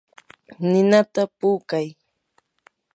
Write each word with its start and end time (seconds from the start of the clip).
ninata 0.69 1.23
puukay. 1.37 1.87